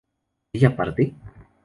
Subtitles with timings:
[0.53, 1.13] ¿ella parte?